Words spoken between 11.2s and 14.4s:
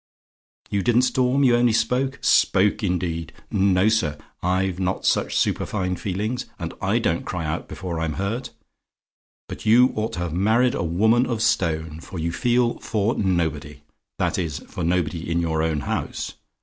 of stone, for you feel for nobody: that